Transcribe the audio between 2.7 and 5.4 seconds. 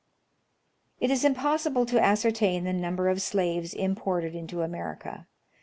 number of slaves imported into America.